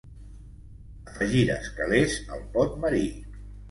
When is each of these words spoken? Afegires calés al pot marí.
Afegires 1.13 1.71
calés 1.79 2.19
al 2.35 2.45
pot 2.59 2.79
marí. 2.85 3.09